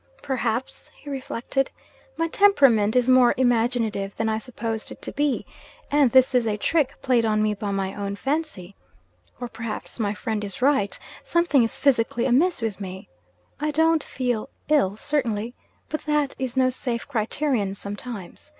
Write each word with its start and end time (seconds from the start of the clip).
'Perhaps,' 0.23 0.89
he 0.95 1.11
reflected, 1.11 1.69
'my 2.17 2.27
temperament 2.29 2.95
is 2.95 3.07
more 3.07 3.35
imaginative 3.37 4.15
than 4.17 4.27
I 4.29 4.39
supposed 4.39 4.89
it 4.91 4.99
to 5.03 5.11
be 5.11 5.45
and 5.91 6.09
this 6.09 6.33
is 6.33 6.47
a 6.47 6.57
trick 6.57 6.99
played 7.03 7.23
on 7.23 7.43
me 7.43 7.53
by 7.53 7.69
my 7.69 7.93
own 7.93 8.15
fancy? 8.15 8.75
Or, 9.39 9.47
perhaps, 9.47 9.99
my 9.99 10.15
friend 10.15 10.43
is 10.43 10.59
right; 10.59 10.97
something 11.21 11.61
is 11.61 11.77
physically 11.77 12.25
amiss 12.25 12.63
with 12.63 12.81
me? 12.81 13.09
I 13.59 13.69
don't 13.69 14.03
feel 14.03 14.49
ill, 14.69 14.97
certainly. 14.97 15.53
But 15.87 16.01
that 16.05 16.33
is 16.39 16.57
no 16.57 16.71
safe 16.71 17.07
criterion 17.07 17.75
sometimes. 17.75 18.49